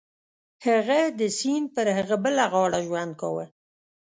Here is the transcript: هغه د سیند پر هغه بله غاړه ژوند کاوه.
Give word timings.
هغه 0.65 0.99
د 1.19 1.21
سیند 1.37 1.67
پر 1.75 1.87
هغه 1.97 2.15
بله 2.23 2.43
غاړه 2.53 2.79
ژوند 2.87 3.13
کاوه. 3.21 3.45